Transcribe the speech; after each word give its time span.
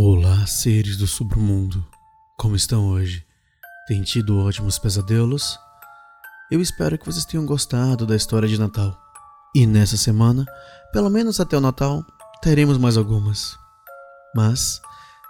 Olá, 0.00 0.46
seres 0.46 0.96
do 0.96 1.08
submundo. 1.08 1.84
Como 2.38 2.54
estão 2.54 2.86
hoje? 2.88 3.26
Têm 3.88 4.00
tido 4.00 4.38
ótimos 4.38 4.78
pesadelos? 4.78 5.58
Eu 6.52 6.60
espero 6.60 6.96
que 6.96 7.04
vocês 7.04 7.24
tenham 7.24 7.44
gostado 7.44 8.06
da 8.06 8.14
história 8.14 8.48
de 8.48 8.56
Natal. 8.60 8.96
E 9.52 9.66
nessa 9.66 9.96
semana, 9.96 10.46
pelo 10.92 11.10
menos 11.10 11.40
até 11.40 11.56
o 11.56 11.60
Natal, 11.60 12.04
teremos 12.40 12.78
mais 12.78 12.96
algumas. 12.96 13.58
Mas 14.36 14.80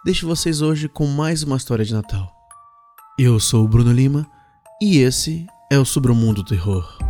deixo 0.05 0.27
vocês 0.27 0.61
hoje 0.61 0.87
com 0.87 1.07
mais 1.07 1.43
uma 1.43 1.57
história 1.57 1.83
de 1.83 1.95
Natal. 1.95 2.31
Eu 3.19 3.41
sou 3.41 3.65
o 3.65 3.69
Bruno 3.69 3.91
Lima 3.91 4.31
e 4.83 4.99
esse 4.99 5.47
é 5.73 5.79
o 5.79 5.85
Submundo 5.87 6.45
Terror. 6.45 7.08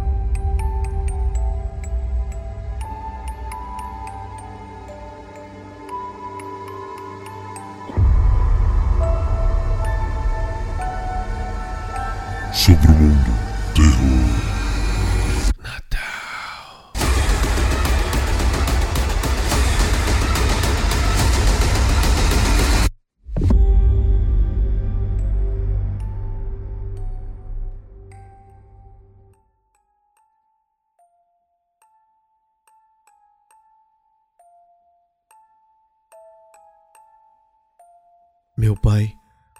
Sobre 12.59 12.89
o 12.89 12.91
mundo. 12.91 13.38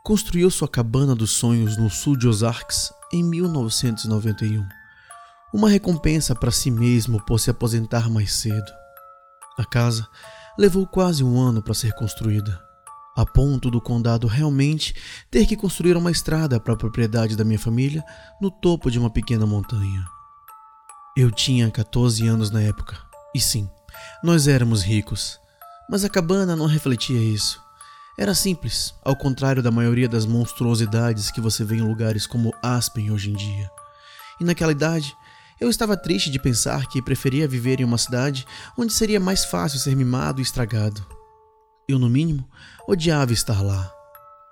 Construiu 0.09 0.51
sua 0.51 0.67
cabana 0.67 1.15
dos 1.15 1.33
sonhos 1.33 1.77
no 1.77 1.91
sul 1.91 2.17
de 2.17 2.27
Ozarks 2.27 2.91
em 3.13 3.23
1991. 3.23 4.67
Uma 5.53 5.69
recompensa 5.69 6.35
para 6.35 6.51
si 6.51 6.71
mesmo 6.71 7.23
por 7.27 7.39
se 7.39 7.51
aposentar 7.51 8.09
mais 8.09 8.33
cedo. 8.33 8.73
A 9.59 9.67
casa 9.67 10.09
levou 10.59 10.87
quase 10.87 11.23
um 11.23 11.39
ano 11.39 11.63
para 11.63 11.75
ser 11.75 11.93
construída, 11.93 12.59
a 13.15 13.27
ponto 13.27 13.71
do 13.71 13.83
condado 13.83 14.27
realmente 14.27 14.95
ter 15.31 15.45
que 15.45 15.55
construir 15.55 15.95
uma 15.95 16.11
estrada 16.11 16.59
para 16.59 16.73
a 16.73 16.79
propriedade 16.79 17.37
da 17.37 17.45
minha 17.45 17.59
família 17.59 18.03
no 18.41 18.51
topo 18.51 18.91
de 18.91 18.99
uma 18.99 19.11
pequena 19.11 19.45
montanha. 19.45 20.07
Eu 21.15 21.31
tinha 21.31 21.71
14 21.71 22.27
anos 22.27 22.51
na 22.51 22.63
época, 22.63 22.97
e 23.35 23.41
sim, 23.43 23.69
nós 24.25 24.49
éramos 24.49 24.83
ricos, 24.83 25.39
mas 25.91 26.03
a 26.03 26.09
cabana 26.09 26.57
não 26.57 26.65
refletia 26.65 27.21
isso. 27.21 27.68
Era 28.19 28.35
simples, 28.35 28.93
ao 29.05 29.15
contrário 29.15 29.63
da 29.63 29.71
maioria 29.71 30.09
das 30.09 30.27
monstruosidades 30.27 31.31
que 31.31 31.41
você 31.41 31.63
vê 31.63 31.77
em 31.77 31.83
lugares 31.83 32.27
como 32.27 32.53
Aspen 32.61 33.13
hoje 33.13 33.31
em 33.31 33.35
dia. 33.35 33.71
E 34.41 34.45
naquela 34.45 34.73
idade, 34.73 35.17
eu 35.61 35.71
estava 35.71 35.97
triste 35.97 36.29
de 36.29 36.41
pensar 36.41 36.89
que 36.89 37.01
preferia 37.01 37.47
viver 37.47 37.81
em 37.81 37.85
uma 37.85 37.97
cidade 37.97 38.45
onde 38.77 38.93
seria 38.93 39.21
mais 39.21 39.45
fácil 39.45 39.79
ser 39.79 39.95
mimado 39.95 40.41
e 40.41 40.43
estragado. 40.43 41.07
Eu, 41.89 41.97
no 41.97 42.11
mínimo, 42.11 42.45
odiava 42.89 43.33
estar 43.33 43.63
lá. 43.63 43.89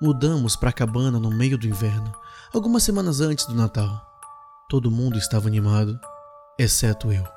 Mudamos 0.00 0.55
para 0.55 0.70
a 0.70 0.72
cabana 0.72 1.19
no 1.19 1.31
meio 1.31 1.59
do 1.59 1.67
inverno, 1.67 2.14
algumas 2.55 2.84
semanas 2.84 3.20
antes 3.20 3.47
do 3.47 3.55
Natal. 3.55 4.00
Todo 4.69 4.92
mundo 4.92 5.19
estava 5.19 5.48
animado, 5.48 5.98
exceto 6.56 7.11
eu 7.11 7.35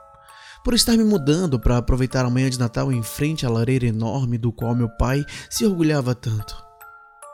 por 0.64 0.74
estar 0.74 0.98
me 0.98 1.04
mudando 1.04 1.60
para 1.60 1.78
aproveitar 1.78 2.26
a 2.26 2.30
manhã 2.30 2.50
de 2.50 2.60
Natal 2.60 2.92
em 2.92 3.02
frente 3.02 3.46
à 3.46 3.50
lareira 3.50 3.86
enorme 3.86 4.38
do 4.38 4.52
qual 4.52 4.76
meu 4.76 4.90
pai 4.90 5.26
se 5.50 5.66
orgulhava 5.66 6.14
tanto. 6.14 6.64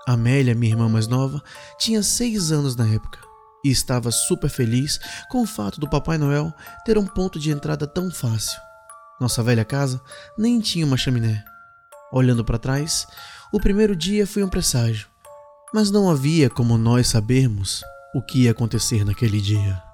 Amélia, 0.07 0.53
minha 0.53 0.73
irmã 0.73 0.87
mais 0.87 1.07
nova, 1.07 1.41
tinha 1.79 2.03
seis 2.03 2.51
anos 2.51 2.75
na 2.75 2.87
época 2.87 3.19
e 3.63 3.71
estava 3.71 4.11
super 4.11 4.49
feliz 4.49 4.99
com 5.29 5.41
o 5.41 5.47
fato 5.47 5.79
do 5.79 5.89
Papai 5.89 6.19
Noel 6.19 6.53
ter 6.85 6.97
um 6.97 7.07
ponto 7.07 7.39
de 7.39 7.49
entrada 7.49 7.87
tão 7.87 8.11
fácil. 8.11 8.59
Nossa 9.19 9.41
velha 9.41 9.65
casa 9.65 9.99
nem 10.37 10.59
tinha 10.59 10.85
uma 10.85 10.97
chaminé. 10.97 11.43
Olhando 12.11 12.45
para 12.45 12.59
trás, 12.59 13.07
o 13.51 13.59
primeiro 13.59 13.95
dia 13.95 14.27
foi 14.27 14.43
um 14.43 14.49
presságio, 14.49 15.07
mas 15.73 15.89
não 15.89 16.09
havia 16.09 16.49
como 16.49 16.77
nós 16.77 17.07
sabermos 17.07 17.81
o 18.13 18.21
que 18.21 18.43
ia 18.43 18.51
acontecer 18.51 19.03
naquele 19.03 19.41
dia. 19.41 19.84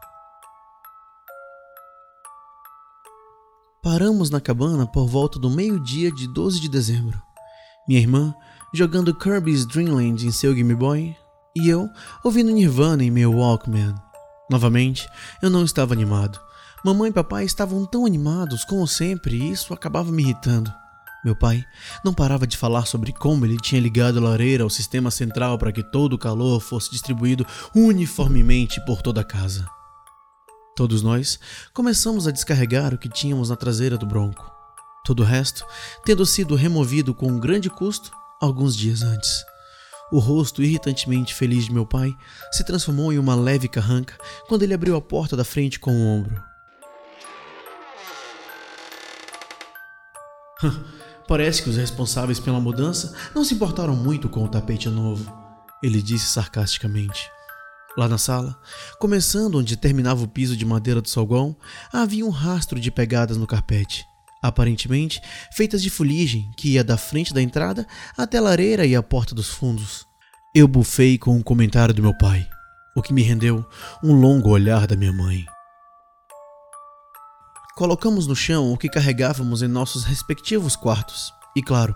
Paramos 3.83 4.29
na 4.29 4.39
cabana 4.39 4.85
por 4.85 5.07
volta 5.07 5.39
do 5.39 5.49
meio-dia 5.49 6.11
de 6.11 6.27
12 6.27 6.61
de 6.61 6.69
dezembro. 6.69 7.19
Minha 7.87 7.99
irmã 7.99 8.35
jogando 8.71 9.11
Kirby's 9.11 9.65
Dream 9.65 9.95
Land 9.95 10.27
em 10.27 10.31
seu 10.31 10.53
Game 10.53 10.75
Boy 10.75 11.15
e 11.55 11.67
eu 11.67 11.89
ouvindo 12.23 12.51
Nirvana 12.51 13.03
em 13.03 13.09
meu 13.09 13.33
Walkman. 13.33 13.95
Novamente, 14.51 15.09
eu 15.41 15.49
não 15.49 15.63
estava 15.63 15.95
animado. 15.95 16.39
Mamãe 16.85 17.09
e 17.09 17.13
papai 17.13 17.43
estavam 17.43 17.83
tão 17.83 18.05
animados 18.05 18.63
como 18.63 18.87
sempre 18.87 19.35
e 19.35 19.49
isso 19.49 19.73
acabava 19.73 20.11
me 20.11 20.21
irritando. 20.21 20.71
Meu 21.25 21.35
pai 21.35 21.65
não 22.05 22.13
parava 22.13 22.45
de 22.45 22.57
falar 22.57 22.85
sobre 22.85 23.11
como 23.11 23.47
ele 23.47 23.57
tinha 23.57 23.81
ligado 23.81 24.19
a 24.19 24.21
lareira 24.21 24.63
ao 24.63 24.69
sistema 24.69 25.09
central 25.09 25.57
para 25.57 25.71
que 25.71 25.81
todo 25.81 26.13
o 26.13 26.19
calor 26.19 26.61
fosse 26.61 26.91
distribuído 26.91 27.47
uniformemente 27.73 28.79
por 28.85 29.01
toda 29.01 29.21
a 29.21 29.25
casa. 29.25 29.65
Todos 30.75 31.01
nós 31.01 31.39
começamos 31.73 32.27
a 32.27 32.31
descarregar 32.31 32.93
o 32.93 32.97
que 32.97 33.09
tínhamos 33.09 33.49
na 33.49 33.55
traseira 33.57 33.97
do 33.97 34.05
Bronco. 34.05 34.49
Todo 35.03 35.21
o 35.21 35.25
resto 35.25 35.65
tendo 36.05 36.25
sido 36.25 36.55
removido 36.55 37.13
com 37.13 37.27
um 37.27 37.39
grande 37.39 37.69
custo 37.69 38.11
alguns 38.41 38.75
dias 38.75 39.01
antes. 39.01 39.43
O 40.11 40.19
rosto 40.19 40.61
irritantemente 40.61 41.33
feliz 41.33 41.65
de 41.65 41.73
meu 41.73 41.85
pai 41.85 42.15
se 42.51 42.63
transformou 42.63 43.11
em 43.11 43.19
uma 43.19 43.35
leve 43.35 43.67
carranca 43.67 44.17
quando 44.47 44.63
ele 44.63 44.73
abriu 44.73 44.95
a 44.95 45.01
porta 45.01 45.35
da 45.35 45.43
frente 45.43 45.79
com 45.79 45.91
o 45.91 46.07
ombro. 46.07 46.41
Parece 51.27 51.63
que 51.63 51.69
os 51.69 51.77
responsáveis 51.77 52.39
pela 52.39 52.59
mudança 52.59 53.13
não 53.33 53.43
se 53.43 53.53
importaram 53.53 53.95
muito 53.95 54.29
com 54.29 54.43
o 54.43 54.49
tapete 54.49 54.89
novo, 54.89 55.31
ele 55.81 56.01
disse 56.01 56.27
sarcasticamente. 56.27 57.29
Lá 57.97 58.07
na 58.07 58.17
sala, 58.17 58.57
começando 58.99 59.55
onde 59.55 59.75
terminava 59.75 60.23
o 60.23 60.27
piso 60.27 60.55
de 60.55 60.65
madeira 60.65 61.01
do 61.01 61.09
salgão, 61.09 61.55
havia 61.91 62.25
um 62.25 62.29
rastro 62.29 62.79
de 62.79 62.89
pegadas 62.89 63.35
no 63.35 63.45
carpete, 63.45 64.05
aparentemente 64.41 65.21
feitas 65.51 65.81
de 65.81 65.89
fuligem 65.89 66.49
que 66.55 66.69
ia 66.69 66.85
da 66.85 66.95
frente 66.95 67.33
da 67.33 67.41
entrada 67.41 67.85
até 68.17 68.37
a 68.37 68.41
lareira 68.41 68.85
e 68.85 68.95
a 68.95 69.03
porta 69.03 69.35
dos 69.35 69.49
fundos. 69.49 70.07
Eu 70.55 70.69
bufei 70.69 71.17
com 71.17 71.35
um 71.35 71.41
comentário 71.43 71.93
do 71.93 72.01
meu 72.01 72.17
pai, 72.17 72.47
o 72.95 73.01
que 73.01 73.13
me 73.13 73.21
rendeu 73.21 73.65
um 74.01 74.13
longo 74.13 74.49
olhar 74.49 74.87
da 74.87 74.95
minha 74.95 75.13
mãe. 75.13 75.45
Colocamos 77.75 78.25
no 78.25 78.35
chão 78.35 78.71
o 78.71 78.77
que 78.77 78.87
carregávamos 78.87 79.61
em 79.61 79.67
nossos 79.67 80.05
respectivos 80.05 80.77
quartos, 80.77 81.33
e 81.55 81.61
claro, 81.61 81.93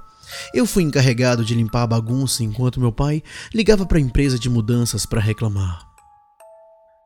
eu 0.53 0.66
fui 0.66 0.84
encarregado 0.84 1.44
de 1.44 1.53
limpar 1.53 1.84
a 1.84 1.88
bagunça 1.88 2.44
enquanto 2.44 2.80
meu 2.80 2.91
pai 2.91 3.24
ligava 3.53 3.86
para 3.86 3.97
a 3.97 4.02
empresa 4.02 4.38
de 4.40 4.50
mudanças 4.50 5.06
para 5.06 5.22
reclamar. 5.22 5.86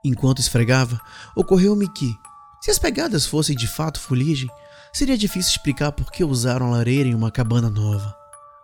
Enquanto 0.03 0.39
esfregava, 0.39 0.99
ocorreu-me 1.35 1.87
que, 1.91 2.13
se 2.61 2.71
as 2.71 2.79
pegadas 2.79 3.25
fossem 3.25 3.55
de 3.55 3.67
fato 3.67 3.99
fuligem, 3.99 4.49
seria 4.93 5.17
difícil 5.17 5.51
explicar 5.51 5.91
por 5.91 6.11
que 6.11 6.23
usaram 6.23 6.67
a 6.67 6.77
lareira 6.77 7.09
em 7.09 7.15
uma 7.15 7.31
cabana 7.31 7.69
nova. 7.69 8.15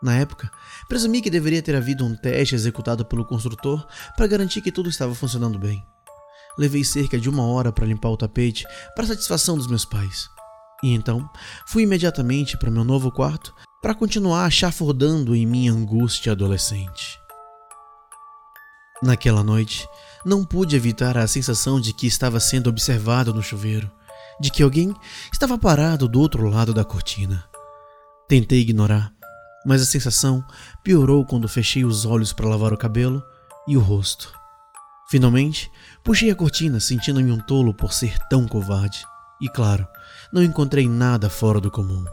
Na 0.02 0.14
época, 0.14 0.50
presumi 0.88 1.20
que 1.20 1.30
deveria 1.30 1.62
ter 1.62 1.74
havido 1.74 2.04
um 2.04 2.14
teste 2.14 2.54
executado 2.54 3.04
pelo 3.04 3.24
construtor 3.24 3.86
para 4.16 4.26
garantir 4.26 4.60
que 4.60 4.72
tudo 4.72 4.88
estava 4.88 5.14
funcionando 5.14 5.58
bem. 5.58 5.84
Levei 6.58 6.84
cerca 6.84 7.18
de 7.18 7.28
uma 7.28 7.46
hora 7.46 7.72
para 7.72 7.86
limpar 7.86 8.10
o 8.10 8.16
tapete 8.16 8.64
para 8.94 9.06
satisfação 9.06 9.56
dos 9.56 9.66
meus 9.66 9.84
pais. 9.84 10.28
E 10.82 10.92
então, 10.92 11.28
fui 11.66 11.82
imediatamente 11.82 12.56
para 12.58 12.70
meu 12.70 12.84
novo 12.84 13.10
quarto 13.10 13.54
para 13.86 13.94
continuar 13.94 14.50
chafurdando 14.50 15.32
em 15.32 15.46
minha 15.46 15.70
angústia 15.70 16.32
adolescente. 16.32 17.20
Naquela 19.00 19.44
noite, 19.44 19.88
não 20.24 20.44
pude 20.44 20.74
evitar 20.74 21.16
a 21.16 21.24
sensação 21.28 21.80
de 21.80 21.92
que 21.92 22.04
estava 22.04 22.40
sendo 22.40 22.68
observado 22.68 23.32
no 23.32 23.44
chuveiro, 23.44 23.88
de 24.40 24.50
que 24.50 24.60
alguém 24.60 24.92
estava 25.32 25.56
parado 25.56 26.08
do 26.08 26.18
outro 26.18 26.48
lado 26.48 26.74
da 26.74 26.84
cortina. 26.84 27.44
Tentei 28.26 28.58
ignorar, 28.58 29.12
mas 29.64 29.80
a 29.80 29.86
sensação 29.86 30.44
piorou 30.82 31.24
quando 31.24 31.46
fechei 31.46 31.84
os 31.84 32.04
olhos 32.04 32.32
para 32.32 32.48
lavar 32.48 32.72
o 32.72 32.76
cabelo 32.76 33.22
e 33.68 33.76
o 33.76 33.80
rosto. 33.80 34.32
Finalmente, 35.08 35.70
puxei 36.02 36.28
a 36.28 36.34
cortina, 36.34 36.80
sentindo-me 36.80 37.30
um 37.30 37.38
tolo 37.38 37.72
por 37.72 37.92
ser 37.92 38.18
tão 38.28 38.48
covarde. 38.48 39.06
E 39.40 39.48
claro, 39.48 39.86
não 40.32 40.42
encontrei 40.42 40.88
nada 40.88 41.30
fora 41.30 41.60
do 41.60 41.70
comum. 41.70 42.04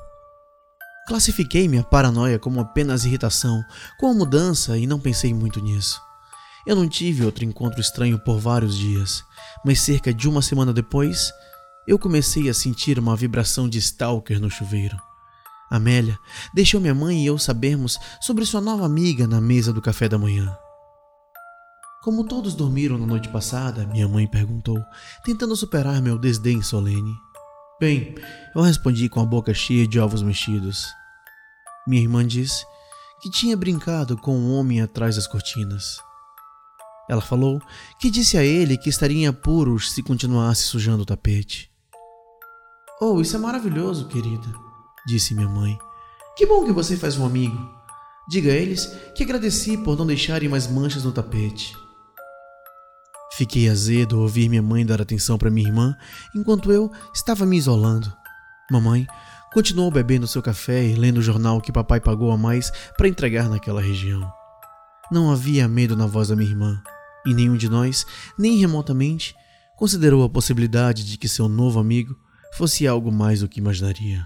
Classifiquei 1.13 1.67
minha 1.67 1.83
paranoia 1.83 2.39
como 2.39 2.59
apenas 2.59 3.05
irritação 3.05 3.63
com 3.99 4.07
a 4.07 4.13
mudança 4.15 4.75
e 4.79 4.87
não 4.87 4.99
pensei 4.99 5.31
muito 5.31 5.61
nisso. 5.61 6.01
Eu 6.65 6.75
não 6.75 6.89
tive 6.89 7.23
outro 7.23 7.45
encontro 7.45 7.79
estranho 7.79 8.17
por 8.17 8.39
vários 8.39 8.75
dias, 8.75 9.23
mas 9.63 9.79
cerca 9.79 10.11
de 10.11 10.27
uma 10.27 10.41
semana 10.41 10.73
depois, 10.73 11.31
eu 11.87 11.99
comecei 11.99 12.49
a 12.49 12.53
sentir 12.53 12.97
uma 12.97 13.15
vibração 13.15 13.69
de 13.69 13.77
stalker 13.77 14.41
no 14.41 14.49
chuveiro. 14.49 14.97
Amélia 15.69 16.17
deixou 16.51 16.81
minha 16.81 16.95
mãe 16.95 17.21
e 17.21 17.27
eu 17.27 17.37
sabermos 17.37 17.99
sobre 18.19 18.43
sua 18.43 18.59
nova 18.59 18.83
amiga 18.83 19.27
na 19.27 19.39
mesa 19.39 19.71
do 19.71 19.83
café 19.83 20.09
da 20.09 20.17
manhã. 20.17 20.57
Como 22.01 22.23
todos 22.23 22.55
dormiram 22.55 22.97
na 22.97 23.05
noite 23.05 23.29
passada, 23.29 23.85
minha 23.85 24.07
mãe 24.07 24.25
perguntou, 24.25 24.83
tentando 25.23 25.55
superar 25.55 26.01
meu 26.01 26.17
desdém 26.17 26.63
solene. 26.63 27.13
Bem, 27.79 28.15
eu 28.55 28.63
respondi 28.63 29.07
com 29.09 29.19
a 29.19 29.25
boca 29.25 29.53
cheia 29.53 29.87
de 29.87 29.99
ovos 29.99 30.23
mexidos. 30.23 30.91
Minha 31.87 32.01
irmã 32.01 32.25
disse 32.25 32.65
que 33.21 33.29
tinha 33.29 33.55
brincado 33.55 34.17
com 34.17 34.37
um 34.37 34.53
homem 34.53 34.81
atrás 34.81 35.15
das 35.15 35.27
cortinas. 35.27 35.97
Ela 37.09 37.21
falou 37.21 37.61
que 37.99 38.09
disse 38.09 38.37
a 38.37 38.43
ele 38.43 38.77
que 38.77 38.89
estaria 38.89 39.23
em 39.23 39.27
apuros 39.27 39.91
se 39.91 40.01
continuasse 40.01 40.63
sujando 40.63 41.03
o 41.03 41.05
tapete. 41.05 41.69
Oh, 43.01 43.19
isso 43.19 43.35
é 43.35 43.39
maravilhoso, 43.39 44.07
querida, 44.07 44.47
disse 45.05 45.33
minha 45.33 45.49
mãe. 45.49 45.77
Que 46.37 46.45
bom 46.45 46.65
que 46.65 46.71
você 46.71 46.95
faz 46.95 47.17
um 47.17 47.25
amigo. 47.25 47.57
Diga 48.29 48.51
a 48.51 48.55
eles 48.55 48.85
que 49.15 49.23
agradeci 49.23 49.77
por 49.77 49.97
não 49.97 50.05
deixarem 50.05 50.47
mais 50.47 50.67
manchas 50.67 51.03
no 51.03 51.11
tapete. 51.11 51.75
Fiquei 53.35 53.69
azedo 53.69 54.15
ao 54.15 54.21
ouvir 54.21 54.47
minha 54.47 54.61
mãe 54.61 54.85
dar 54.85 55.01
atenção 55.01 55.37
para 55.37 55.49
minha 55.49 55.67
irmã 55.67 55.97
enquanto 56.35 56.71
eu 56.71 56.91
estava 57.13 57.45
me 57.45 57.57
isolando. 57.57 58.11
Mamãe 58.71 59.05
continuou 59.53 59.91
bebendo 59.91 60.27
seu 60.27 60.41
café 60.41 60.83
e 60.83 60.95
lendo 60.95 61.19
o 61.19 61.21
jornal 61.21 61.61
que 61.61 61.71
papai 61.71 61.99
pagou 61.99 62.31
a 62.31 62.37
mais 62.37 62.71
para 62.97 63.07
entregar 63.07 63.47
naquela 63.47 63.81
região. 63.81 64.27
Não 65.11 65.31
havia 65.31 65.67
medo 65.67 65.95
na 65.95 66.07
voz 66.07 66.29
da 66.29 66.35
minha 66.35 66.49
irmã, 66.49 66.81
e 67.25 67.33
nenhum 67.33 67.55
de 67.55 67.69
nós, 67.69 68.05
nem 68.37 68.57
remotamente, 68.57 69.35
considerou 69.77 70.23
a 70.23 70.29
possibilidade 70.29 71.05
de 71.05 71.17
que 71.17 71.27
seu 71.27 71.47
novo 71.47 71.79
amigo 71.79 72.15
fosse 72.57 72.87
algo 72.87 73.11
mais 73.11 73.41
do 73.41 73.47
que 73.47 73.59
imaginaria. 73.59 74.25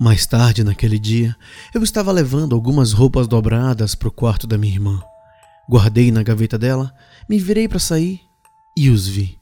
Mais 0.00 0.26
tarde 0.26 0.64
naquele 0.64 0.98
dia, 0.98 1.34
eu 1.72 1.82
estava 1.82 2.12
levando 2.12 2.54
algumas 2.54 2.92
roupas 2.92 3.26
dobradas 3.26 3.94
para 3.94 4.08
o 4.08 4.12
quarto 4.12 4.46
da 4.46 4.58
minha 4.58 4.74
irmã. 4.74 5.00
Guardei 5.70 6.10
na 6.10 6.22
gaveta 6.22 6.58
dela, 6.58 6.92
me 7.28 7.38
virei 7.38 7.68
para 7.68 7.78
sair 7.78 8.20
e 8.76 8.90
os 8.90 9.06
vi. 9.06 9.38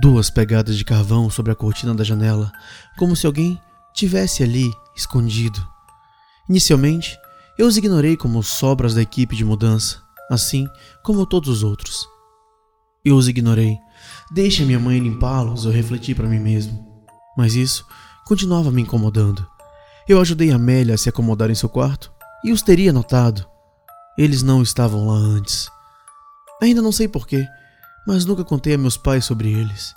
Duas 0.00 0.28
pegadas 0.28 0.76
de 0.76 0.84
carvão 0.84 1.30
sobre 1.30 1.52
a 1.52 1.54
cortina 1.54 1.94
da 1.94 2.02
janela, 2.02 2.50
como 2.96 3.14
se 3.14 3.26
alguém 3.26 3.60
tivesse 3.94 4.42
ali 4.42 4.72
escondido. 4.96 5.64
Inicialmente, 6.48 7.16
eu 7.56 7.66
os 7.66 7.76
ignorei 7.76 8.16
como 8.16 8.42
sobras 8.42 8.94
da 8.94 9.02
equipe 9.02 9.36
de 9.36 9.44
mudança, 9.44 10.02
assim 10.30 10.68
como 11.04 11.24
todos 11.24 11.48
os 11.48 11.62
outros. 11.62 12.06
Eu 13.04 13.16
os 13.16 13.28
ignorei. 13.28 13.78
Deixa 14.32 14.64
minha 14.64 14.80
mãe 14.80 14.98
limpá-los, 14.98 15.64
eu 15.64 15.70
refleti 15.70 16.14
para 16.14 16.26
mim 16.26 16.40
mesmo. 16.40 17.04
Mas 17.36 17.54
isso 17.54 17.86
continuava 18.26 18.70
me 18.70 18.82
incomodando. 18.82 19.46
Eu 20.08 20.20
ajudei 20.20 20.50
Amélia 20.50 20.94
a 20.94 20.98
se 20.98 21.08
acomodar 21.08 21.50
em 21.50 21.54
seu 21.54 21.68
quarto 21.68 22.12
e 22.44 22.50
os 22.50 22.62
teria 22.62 22.92
notado. 22.92 23.46
Eles 24.18 24.42
não 24.42 24.62
estavam 24.62 25.06
lá 25.06 25.14
antes. 25.14 25.70
Ainda 26.60 26.82
não 26.82 26.92
sei 26.92 27.08
porquê, 27.08 27.46
mas 28.06 28.24
nunca 28.24 28.44
contei 28.44 28.74
a 28.74 28.78
meus 28.78 28.96
pais 28.96 29.24
sobre 29.24 29.52
eles. 29.52 29.94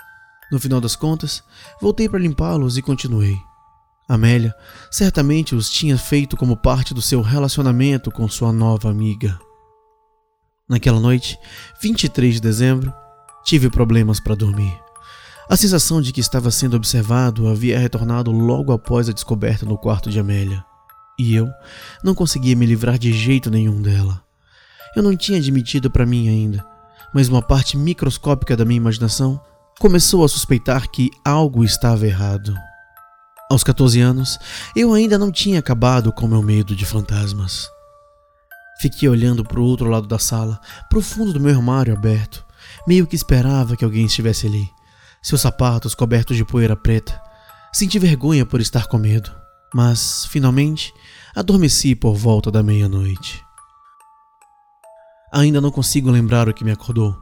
No 0.52 0.60
final 0.60 0.80
das 0.80 0.96
contas, 0.96 1.44
voltei 1.82 2.08
para 2.08 2.20
limpá-los 2.20 2.78
e 2.78 2.82
continuei. 2.82 3.36
Amélia 4.08 4.56
certamente 4.90 5.54
os 5.54 5.70
tinha 5.70 5.98
feito 5.98 6.38
como 6.38 6.56
parte 6.56 6.94
do 6.94 7.02
seu 7.02 7.22
relacionamento 7.22 8.10
com 8.10 8.28
sua 8.30 8.54
nova 8.54 8.90
amiga. 8.90 9.38
Naquela 10.70 11.00
noite, 11.00 11.38
23 11.82 12.36
de 12.36 12.42
dezembro, 12.42 12.94
tive 13.44 13.70
problemas 13.70 14.20
para 14.20 14.36
dormir. 14.36 14.78
A 15.50 15.56
sensação 15.56 16.02
de 16.02 16.12
que 16.12 16.20
estava 16.20 16.52
sendo 16.52 16.76
observado 16.76 17.48
havia 17.48 17.80
retornado 17.80 18.32
logo 18.32 18.74
após 18.74 19.08
a 19.08 19.14
descoberta 19.14 19.66
no 19.66 19.78
quarto 19.78 20.10
de 20.10 20.20
Amélia, 20.20 20.64
e 21.18 21.36
eu 21.36 21.50
não 22.04 22.14
conseguia 22.14 22.56
me 22.56 22.66
livrar 22.66 22.98
de 22.98 23.14
jeito 23.14 23.50
nenhum 23.50 23.82
dela. 23.82 24.22
Eu 24.96 25.02
não 25.02 25.16
tinha 25.16 25.38
admitido 25.38 25.90
para 25.90 26.06
mim 26.06 26.28
ainda, 26.28 26.66
mas 27.14 27.28
uma 27.30 27.42
parte 27.42 27.78
microscópica 27.78 28.56
da 28.56 28.66
minha 28.66 28.78
imaginação 28.78 29.40
começou 29.80 30.24
a 30.24 30.28
suspeitar 30.28 30.90
que 30.90 31.12
algo 31.24 31.64
estava 31.64 32.06
errado. 32.06 32.56
Aos 33.50 33.64
14 33.64 34.02
anos, 34.02 34.38
eu 34.76 34.94
ainda 34.94 35.18
não 35.18 35.32
tinha 35.32 35.60
acabado 35.60 36.12
com 36.12 36.28
meu 36.28 36.42
medo 36.42 36.76
de 36.76 36.86
fantasmas. 36.86 37.68
Fiquei 38.82 39.08
olhando 39.08 39.44
para 39.44 39.60
o 39.60 39.64
outro 39.64 39.90
lado 39.90 40.08
da 40.08 40.20
sala, 40.20 40.60
para 40.90 41.00
o 41.00 41.02
fundo 41.02 41.34
do 41.34 41.40
meu 41.40 41.56
armário 41.56 41.94
aberto, 41.94 42.46
meio 42.88 43.08
que 43.08 43.16
esperava 43.16 43.76
que 43.76 43.86
alguém 43.86 44.06
estivesse 44.06 44.48
ali 44.48 44.70
seus 45.22 45.42
sapatos 45.42 45.94
cobertos 45.94 46.38
de 46.38 46.46
poeira 46.46 46.76
preta. 46.76 47.22
Senti 47.74 48.00
vergonha 48.00 48.46
por 48.46 48.62
estar 48.62 48.88
com 48.88 48.98
medo, 48.98 49.32
mas, 49.74 50.26
finalmente, 50.28 50.94
adormeci 51.36 51.96
por 51.96 52.16
volta 52.16 52.50
da 52.50 52.64
meia-noite. 52.64 53.47
Ainda 55.32 55.60
não 55.60 55.72
consigo 55.72 56.10
lembrar 56.10 56.48
o 56.48 56.54
que 56.54 56.64
me 56.64 56.72
acordou. 56.72 57.16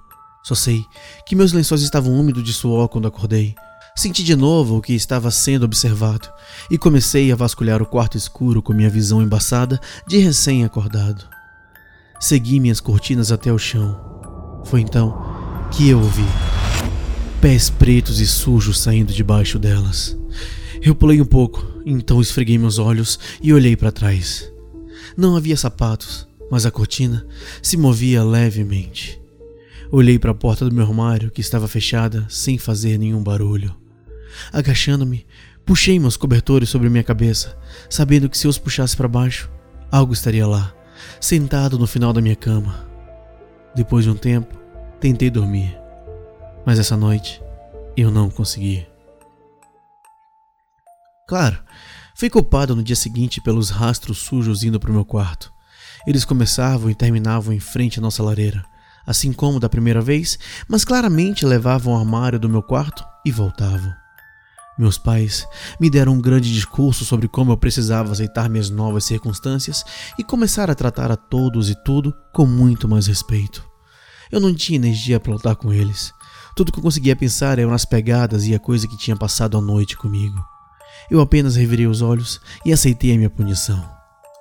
Só 0.43 0.53
sei 0.53 0.85
que 1.25 1.35
meus 1.35 1.51
lençóis 1.51 1.81
estavam 1.81 2.13
úmidos 2.13 2.43
de 2.43 2.53
suor 2.53 2.87
quando 2.87 3.07
acordei. 3.07 3.55
Senti 3.95 4.23
de 4.23 4.35
novo 4.35 4.77
o 4.77 4.81
que 4.81 4.93
estava 4.93 5.31
sendo 5.31 5.63
observado 5.63 6.27
e 6.69 6.77
comecei 6.77 7.31
a 7.31 7.35
vasculhar 7.35 7.81
o 7.81 7.85
quarto 7.85 8.17
escuro 8.17 8.61
com 8.61 8.73
minha 8.73 8.89
visão 8.89 9.21
embaçada 9.21 9.79
de 10.05 10.17
recém-acordado. 10.17 11.25
Segui 12.19 12.59
minhas 12.59 12.79
cortinas 12.79 13.31
até 13.31 13.51
o 13.51 13.57
chão. 13.57 14.61
Foi 14.65 14.81
então 14.81 15.17
que 15.71 15.89
eu 15.89 15.99
ouvi 15.99 16.25
pés 17.41 17.69
pretos 17.69 18.19
e 18.19 18.25
sujos 18.25 18.79
saindo 18.79 19.13
debaixo 19.13 19.59
delas. 19.59 20.17
Eu 20.81 20.93
pulei 20.93 21.21
um 21.21 21.25
pouco, 21.25 21.65
então 21.85 22.19
esfreguei 22.19 22.57
meus 22.57 22.79
olhos 22.79 23.19
e 23.41 23.53
olhei 23.53 23.75
para 23.75 23.91
trás. 23.91 24.51
Não 25.15 25.35
havia 25.35 25.55
sapatos, 25.55 26.27
mas 26.49 26.65
a 26.65 26.71
cortina 26.71 27.25
se 27.61 27.77
movia 27.77 28.23
levemente. 28.23 29.21
Olhei 29.91 30.17
para 30.19 30.31
a 30.31 30.35
porta 30.35 30.65
do 30.65 30.73
meu 30.73 30.85
armário, 30.85 31.31
que 31.31 31.41
estava 31.41 31.67
fechada, 31.67 32.25
sem 32.29 32.57
fazer 32.57 32.97
nenhum 32.97 33.23
barulho. 33.23 33.75
Agachando-me, 34.51 35.25
puxei 35.65 35.99
meus 35.99 36.17
cobertores 36.17 36.69
sobre 36.69 36.89
minha 36.89 37.03
cabeça, 37.03 37.57
sabendo 37.89 38.29
que 38.29 38.37
se 38.37 38.47
eu 38.47 38.49
os 38.49 38.57
puxasse 38.57 38.95
para 38.95 39.07
baixo, 39.07 39.49
algo 39.91 40.13
estaria 40.13 40.45
lá, 40.45 40.73
sentado 41.21 41.77
no 41.79 41.87
final 41.87 42.11
da 42.11 42.21
minha 42.21 42.35
cama. 42.35 42.87
Depois 43.75 44.03
de 44.03 44.11
um 44.11 44.15
tempo, 44.15 44.57
tentei 44.99 45.29
dormir 45.29 45.85
mas 46.65 46.79
essa 46.79 46.97
noite 46.97 47.41
eu 47.95 48.09
não 48.09 48.29
consegui. 48.29 48.85
Claro, 51.27 51.57
fui 52.15 52.29
culpado 52.29 52.75
no 52.75 52.83
dia 52.83 52.95
seguinte 52.95 53.39
pelos 53.39 53.69
rastros 53.69 54.17
sujos 54.17 54.63
indo 54.63 54.79
para 54.79 54.89
o 54.89 54.93
meu 54.93 55.05
quarto. 55.05 55.53
Eles 56.07 56.25
começavam 56.25 56.89
e 56.89 56.95
terminavam 56.95 57.53
em 57.53 57.59
frente 57.59 57.99
à 57.99 58.01
nossa 58.01 58.21
lareira, 58.21 58.63
assim 59.05 59.33
como 59.33 59.59
da 59.59 59.69
primeira 59.69 60.01
vez, 60.01 60.37
mas 60.67 60.85
claramente 60.85 61.45
levavam 61.45 61.93
o 61.93 61.97
armário 61.97 62.39
do 62.39 62.49
meu 62.49 62.61
quarto 62.61 63.03
e 63.25 63.31
voltavam. 63.31 63.93
Meus 64.77 64.97
pais 64.97 65.47
me 65.79 65.89
deram 65.89 66.13
um 66.13 66.21
grande 66.21 66.53
discurso 66.53 67.05
sobre 67.05 67.27
como 67.27 67.51
eu 67.51 67.57
precisava 67.57 68.11
aceitar 68.11 68.49
minhas 68.49 68.69
novas 68.69 69.05
circunstâncias 69.05 69.85
e 70.19 70.23
começar 70.23 70.69
a 70.69 70.75
tratar 70.75 71.11
a 71.11 71.15
todos 71.15 71.69
e 71.69 71.83
tudo 71.83 72.13
com 72.33 72.45
muito 72.45 72.87
mais 72.87 73.07
respeito. 73.07 73.63
Eu 74.31 74.41
não 74.41 74.53
tinha 74.53 74.75
energia 74.75 75.19
para 75.19 75.31
lutar 75.31 75.55
com 75.55 75.71
eles, 75.71 76.13
tudo 76.55 76.71
que 76.71 76.79
eu 76.79 76.83
conseguia 76.83 77.15
pensar 77.15 77.59
eram 77.59 77.73
as 77.73 77.85
pegadas 77.85 78.45
e 78.45 78.55
a 78.55 78.59
coisa 78.59 78.87
que 78.87 78.97
tinha 78.97 79.15
passado 79.15 79.57
a 79.57 79.61
noite 79.61 79.97
comigo. 79.97 80.43
Eu 81.09 81.21
apenas 81.21 81.55
revirei 81.55 81.87
os 81.87 82.01
olhos 82.01 82.41
e 82.65 82.73
aceitei 82.73 83.13
a 83.13 83.17
minha 83.17 83.29
punição. 83.29 83.94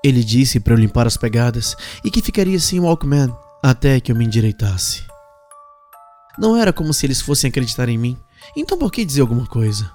Ele 0.04 0.22
disse 0.22 0.60
para 0.60 0.74
eu 0.74 0.78
limpar 0.78 1.06
as 1.06 1.16
pegadas 1.16 1.74
e 2.04 2.10
que 2.10 2.20
ficaria 2.20 2.60
sem 2.60 2.78
Walkman 2.78 3.34
até 3.62 3.98
que 3.98 4.12
eu 4.12 4.16
me 4.16 4.26
endireitasse. 4.26 5.02
Não 6.38 6.54
era 6.54 6.74
como 6.74 6.92
se 6.92 7.06
eles 7.06 7.22
fossem 7.22 7.48
acreditar 7.48 7.88
em 7.88 7.96
mim, 7.96 8.18
então 8.54 8.76
por 8.76 8.92
que 8.92 9.02
dizer 9.02 9.22
alguma 9.22 9.46
coisa? 9.46 9.90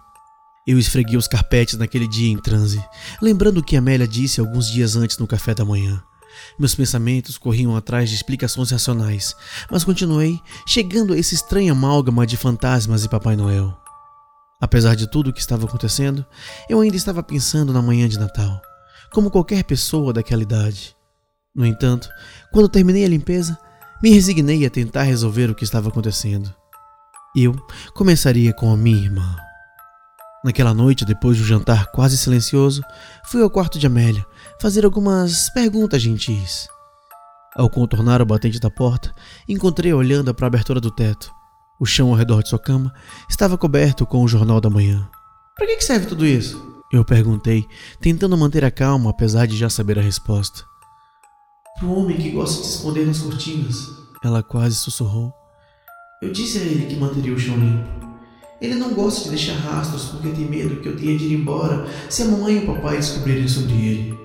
Eu 0.66 0.80
esfreguei 0.80 1.16
os 1.16 1.28
carpetes 1.28 1.78
naquele 1.78 2.08
dia 2.08 2.32
em 2.32 2.42
transe, 2.42 2.84
lembrando 3.22 3.60
o 3.60 3.64
que 3.64 3.78
Amélia 3.78 4.08
disse 4.08 4.40
alguns 4.40 4.68
dias 4.72 4.96
antes 4.96 5.20
no 5.20 5.28
café 5.28 5.54
da 5.54 5.64
manhã. 5.64 6.02
Meus 6.58 6.74
pensamentos 6.74 7.38
corriam 7.38 7.76
atrás 7.76 8.10
de 8.10 8.16
explicações 8.16 8.72
racionais, 8.72 9.36
mas 9.70 9.84
continuei 9.84 10.40
chegando 10.66 11.14
a 11.14 11.18
esse 11.18 11.36
estranho 11.36 11.72
amálgama 11.72 12.26
de 12.26 12.36
fantasmas 12.36 13.04
e 13.04 13.10
Papai 13.10 13.36
Noel. 13.36 13.78
Apesar 14.60 14.96
de 14.96 15.10
tudo 15.10 15.30
o 15.30 15.34
que 15.34 15.40
estava 15.40 15.66
acontecendo, 15.66 16.26
eu 16.68 16.82
ainda 16.82 16.98
estava 16.98 17.22
pensando 17.22 17.72
na 17.72 17.82
manhã 17.82 18.10
de 18.10 18.20
Natal, 18.20 18.62
como 19.12 19.32
qualquer 19.32 19.64
pessoa 19.64 20.14
daquela 20.14 20.44
idade. 20.44 20.96
No 21.56 21.66
entanto, 21.66 22.10
quando 22.52 22.70
terminei 22.70 23.06
a 23.06 23.10
limpeza, 23.10 23.58
me 24.02 24.12
resignei 24.12 24.66
a 24.66 24.70
tentar 24.70 25.04
resolver 25.04 25.50
o 25.50 25.56
que 25.56 25.64
estava 25.64 25.90
acontecendo. 25.90 26.54
Eu 27.36 27.56
começaria 27.94 28.54
com 28.54 28.72
a 28.72 28.78
minha 28.78 29.04
irmã. 29.04 29.36
Naquela 30.44 30.74
noite, 30.74 31.04
depois 31.04 31.38
do 31.38 31.44
jantar 31.44 31.92
quase 31.92 32.18
silencioso, 32.18 32.82
fui 33.26 33.42
ao 33.42 33.50
quarto 33.50 33.78
de 33.78 33.86
Amélia 33.88 34.26
fazer 34.62 34.86
algumas 34.86 35.50
perguntas 35.50 36.02
gentis. 36.02 36.68
Ao 37.56 37.70
contornar 37.70 38.22
o 38.22 38.26
batente 38.26 38.60
da 38.60 38.70
porta, 38.70 39.14
encontrei 39.48 39.92
olhando 39.92 40.34
para 40.34 40.46
a 40.46 40.48
abertura 40.48 40.80
do 40.80 40.92
teto. 40.92 41.30
O 41.80 41.86
chão 41.86 42.10
ao 42.10 42.16
redor 42.16 42.42
de 42.42 42.50
sua 42.50 42.60
cama 42.60 42.94
estava 43.30 43.58
coberto 43.58 44.06
com 44.06 44.24
o 44.24 44.28
jornal 44.28 44.62
da 44.62 44.70
manhã. 44.70 45.10
Para 45.58 45.68
que 45.68 45.82
serve 45.82 46.06
tudo 46.06 46.26
isso? 46.26 46.69
Eu 46.92 47.06
perguntei, 47.06 47.68
tentando 48.02 48.36
manter 48.36 48.66
a 48.66 48.72
calma 48.72 49.12
apesar 49.12 49.46
de 49.46 49.56
já 49.56 49.70
saber 49.70 50.00
a 50.00 50.02
resposta. 50.02 50.64
Pro 51.78 51.92
homem 51.92 52.18
que 52.18 52.32
gosta 52.32 52.62
de 52.62 52.68
se 52.68 52.78
esconder 52.78 53.06
nas 53.06 53.20
cortinas. 53.20 53.78
Ela 54.24 54.42
quase 54.42 54.76
sussurrou. 54.76 55.32
Eu 56.20 56.32
disse 56.32 56.58
a 56.58 56.62
ele 56.62 56.88
que 56.88 56.96
manteria 56.96 57.34
o 57.34 57.40
chão 57.40 57.56
limpo. 57.56 57.88
Ele 58.60 58.74
não 58.74 58.94
gosta 58.96 59.26
de 59.26 59.30
deixar 59.30 59.54
rastros 59.54 60.06
porque 60.06 60.30
tem 60.30 60.50
medo 60.50 60.82
que 60.82 60.90
eu 60.90 60.98
tenha 60.98 61.16
de 61.16 61.26
ir 61.26 61.34
embora 61.34 61.88
se 62.10 62.24
a 62.24 62.26
mamãe 62.26 62.56
e 62.56 62.64
o 62.64 62.66
papai 62.66 62.98
descobrirem 62.98 63.48
sobre 63.48 63.74
ele. 63.74 64.20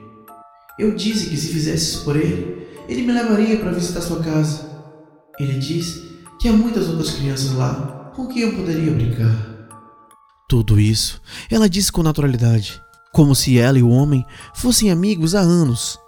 Eu 0.79 0.97
disse 0.97 1.29
que 1.29 1.37
se 1.37 1.49
fizesse 1.49 1.85
isso 1.85 2.05
por 2.05 2.17
ele, 2.17 2.67
ele 2.89 3.03
me 3.03 3.13
levaria 3.13 3.59
para 3.59 3.73
visitar 3.73 4.01
sua 4.01 4.23
casa. 4.23 4.69
Ele 5.39 5.59
disse 5.59 6.25
que 6.41 6.49
há 6.49 6.53
muitas 6.53 6.89
outras 6.89 7.11
crianças 7.11 7.53
lá 7.53 8.11
com 8.17 8.27
quem 8.27 8.43
eu 8.43 8.55
poderia 8.55 8.91
brincar. 8.91 9.44
Tudo 10.49 10.79
isso 10.79 11.21
ela 11.51 11.69
disse 11.69 11.91
com 11.91 12.03
naturalidade, 12.03 12.83
como 13.13 13.35
se 13.35 13.59
ela 13.59 13.79
e 13.79 13.83
o 13.83 13.89
homem 13.89 14.25
fossem 14.55 14.91
amigos 14.91 15.35
há 15.35 15.41
anos. 15.41 15.99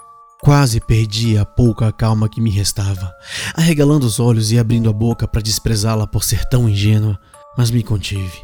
Quase 0.40 0.81
perdi 0.81 1.38
a 1.38 1.45
pouca 1.45 1.90
calma 1.90 2.28
que 2.28 2.40
me 2.40 2.50
restava, 2.50 3.11
arregalando 3.55 4.07
os 4.07 4.21
olhos 4.21 4.52
e 4.52 4.59
abrindo 4.59 4.90
a 4.90 4.93
boca 4.93 5.26
para 5.26 5.40
desprezá-la 5.40 6.07
por 6.07 6.23
ser 6.23 6.45
tão 6.45 6.69
ingênua, 6.69 7.19
mas 7.57 7.71
me 7.71 7.83
contive. 7.83 8.38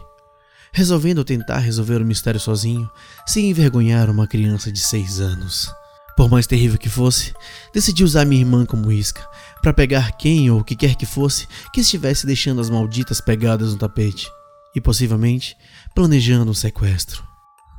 Resolvendo 0.73 1.23
tentar 1.23 1.59
resolver 1.59 2.01
o 2.01 2.07
mistério 2.07 2.41
sozinho, 2.41 2.91
sem 3.27 3.51
envergonhar 3.51 4.09
uma 4.09 4.27
criança 4.27 4.73
de 4.73 4.81
seis 4.81 5.21
anos. 5.21 5.71
Por 6.17 6.31
mais 6.31 6.47
terrível 6.47 6.79
que 6.79 6.89
fosse, 6.89 7.35
decidi 7.75 8.03
usar 8.03 8.25
minha 8.25 8.41
irmã 8.41 8.65
como 8.65 8.91
isca, 8.91 9.27
para 9.61 9.75
pegar 9.75 10.13
quem 10.13 10.51
ou 10.51 10.61
o 10.61 10.65
que 10.65 10.75
quer 10.75 10.95
que 10.95 11.07
fosse 11.07 11.47
que 11.75 11.83
estivesse 11.83 12.27
deixando 12.27 12.61
as 12.61 12.71
malditas 12.71 13.21
pegadas 13.21 13.73
no 13.73 13.79
tapete, 13.79 14.31
e 14.75 14.81
possivelmente 14.81 15.57
planejando 15.95 16.51
um 16.51 16.55
sequestro. 16.55 17.23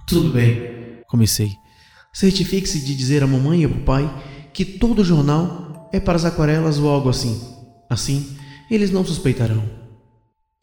Tudo 0.07 0.29
bem, 0.29 1.01
comecei. 1.07 1.51
Certifique-se 2.13 2.79
de 2.85 2.95
dizer 2.95 3.23
à 3.23 3.27
mamãe 3.27 3.62
e 3.62 3.65
ao 3.65 3.71
papai 3.71 4.50
que 4.53 4.63
todo 4.63 5.00
o 5.00 5.05
jornal 5.05 5.89
é 5.91 6.00
para 6.00 6.15
as 6.15 6.25
aquarelas 6.25 6.77
ou 6.77 6.89
algo 6.89 7.09
assim. 7.09 7.41
Assim, 7.89 8.38
eles 8.69 8.91
não 8.91 9.05
suspeitarão. 9.05 9.63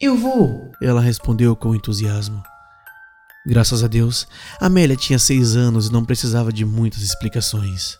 Eu 0.00 0.16
vou, 0.16 0.70
ela 0.82 1.00
respondeu 1.00 1.54
com 1.54 1.74
entusiasmo. 1.74 2.42
Graças 3.46 3.82
a 3.82 3.88
Deus, 3.88 4.26
Amélia 4.60 4.96
tinha 4.96 5.18
seis 5.18 5.56
anos 5.56 5.88
e 5.88 5.92
não 5.92 6.04
precisava 6.04 6.52
de 6.52 6.64
muitas 6.64 7.02
explicações. 7.02 7.98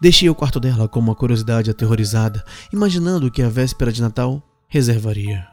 Deixei 0.00 0.30
o 0.30 0.34
quarto 0.34 0.58
dela 0.58 0.88
com 0.88 0.98
uma 0.98 1.14
curiosidade 1.14 1.70
aterrorizada, 1.70 2.44
imaginando 2.72 3.30
que 3.30 3.42
a 3.42 3.48
véspera 3.48 3.92
de 3.92 4.00
Natal 4.00 4.42
reservaria. 4.68 5.49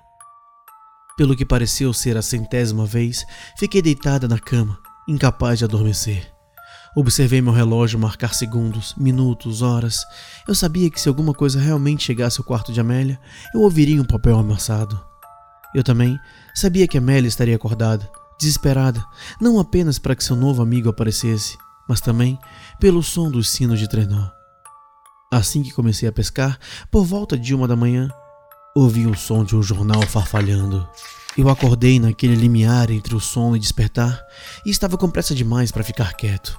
Pelo 1.17 1.36
que 1.36 1.43
pareceu 1.43 1.91
ser 1.93 2.15
a 2.15 2.21
centésima 2.21 2.86
vez, 2.86 3.25
fiquei 3.57 3.81
deitada 3.81 4.27
na 4.27 4.38
cama, 4.38 4.77
incapaz 5.07 5.57
de 5.57 5.65
adormecer. 5.65 6.31
Observei 6.95 7.41
meu 7.41 7.51
relógio 7.51 8.00
marcar 8.00 8.36
segundos, 8.36 8.93
minutos, 8.95 9.63
horas. 9.63 10.05
Eu 10.47 10.53
sabia 10.53 10.89
que 10.91 11.01
se 11.01 11.09
alguma 11.09 11.33
coisa 11.33 11.59
realmente 11.59 12.03
chegasse 12.03 12.39
ao 12.39 12.45
quarto 12.45 12.71
de 12.71 12.79
Amélia, 12.79 13.19
eu 13.53 13.62
ouviria 13.62 14.00
um 14.00 14.05
papel 14.05 14.38
amassado. 14.38 15.03
Eu 15.74 15.83
também 15.83 16.19
sabia 16.53 16.88
que 16.88 16.97
Amélia 16.97 17.27
estaria 17.27 17.55
acordada, 17.55 18.07
desesperada, 18.39 19.03
não 19.41 19.59
apenas 19.59 19.97
para 19.97 20.15
que 20.15 20.24
seu 20.24 20.36
novo 20.36 20.62
amigo 20.62 20.89
aparecesse, 20.89 21.57
mas 21.89 22.00
também 22.00 22.38
pelo 22.79 23.01
som 23.01 23.31
dos 23.31 23.50
sinos 23.50 23.79
de 23.79 23.88
trenó. 23.88 24.29
Assim 25.31 25.63
que 25.63 25.74
comecei 25.74 26.07
a 26.07 26.12
pescar, 26.12 26.59
por 26.91 27.03
volta 27.03 27.38
de 27.38 27.53
uma 27.53 27.67
da 27.67 27.75
manhã, 27.75 28.09
Ouvi 28.79 29.07
o 29.07 29.15
som 29.15 29.43
de 29.43 29.55
um 29.55 29.63
jornal 29.63 30.03
farfalhando. 30.03 30.88
Eu 31.36 31.50
acordei 31.50 32.00
naquele 32.00 32.36
limiar 32.36 32.91
entre 32.91 33.15
o 33.15 33.19
sono 33.19 33.55
e 33.55 33.60
despertar 33.60 34.22
e 34.63 34.69
estava 34.69 34.96
com 35.00 35.10
pressa 35.10 35.34
demais 35.34 35.72
para 35.72 35.84
ficar 35.84 36.13
quieto. 36.13 36.55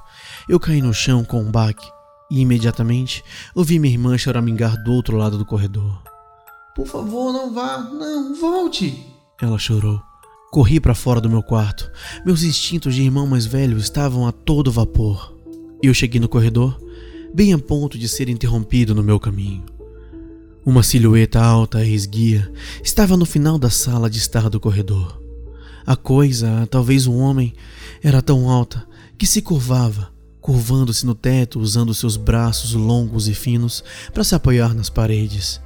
Eu 0.49 0.59
caí 0.59 0.83
no 0.83 0.93
chão 0.93 1.25
com 1.25 1.41
um 1.41 1.49
baque 1.49 1.89
e 2.29 2.41
imediatamente 2.41 3.23
ouvi 3.55 3.79
minha 3.79 3.95
irmã 3.95 4.19
choramingar 4.19 4.83
do 4.83 4.93
outro 4.93 5.17
lado 5.17 5.39
do 5.39 5.47
corredor. 5.47 6.03
Por 6.75 6.89
favor, 6.89 7.33
não 7.33 7.55
vá, 7.55 7.79
não, 7.83 8.35
volte! 8.35 9.07
Ela 9.41 9.57
chorou. 9.57 10.03
Corri 10.51 10.81
para 10.81 10.97
fora 10.97 11.21
do 11.21 11.31
meu 11.31 11.45
quarto. 11.45 11.89
Meus 12.27 12.43
instintos 12.43 12.97
de 12.97 13.03
irmão 13.03 13.29
mais 13.29 13.47
velho 13.47 13.79
estavam 13.79 14.27
a 14.27 14.33
todo 14.33 14.73
vapor. 14.73 15.37
Eu 15.81 15.95
cheguei 15.95 16.21
no 16.21 16.29
corredor, 16.29 16.81
bem 17.33 17.55
a 17.55 17.59
ponto 17.61 17.97
de 17.97 18.09
ser 18.09 18.29
interrompido 18.29 18.93
no 18.93 19.05
meu 19.05 19.21
caminho. 19.21 19.78
Uma 20.69 20.83
silhueta 20.83 21.41
alta 21.41 21.83
e 21.83 21.95
esguia 21.95 22.53
estava 22.85 23.17
no 23.17 23.25
final 23.25 23.59
da 23.59 23.71
sala 23.71 24.11
de 24.11 24.19
estar 24.19 24.51
do 24.51 24.61
corredor. 24.61 25.19
A 25.87 25.97
coisa, 25.97 26.69
talvez 26.71 27.07
um 27.07 27.17
homem, 27.17 27.55
era 28.03 28.21
tão 28.21 28.51
alta 28.51 28.87
que 29.17 29.27
se 29.27 29.41
curvava, 29.41 30.13
curvando-se 30.43 31.07
no 31.07 31.15
teto 31.15 31.59
usando 31.59 31.95
seus 31.95 32.19
braços 32.19 32.75
longos 32.75 33.29
e 33.29 33.35
finos 33.35 33.83
para 34.13 34.23
se 34.23 34.35
apoiar 34.35 34.75
nas 34.75 34.91
paredes. 34.91 35.59